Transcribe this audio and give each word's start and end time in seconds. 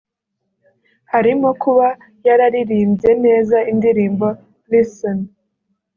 harimo 1.11 1.49
kuba 1.63 1.87
yararirimbye 2.27 3.11
neza 3.25 3.57
indirimbo 3.71 4.27
‘Listen' 4.71 5.19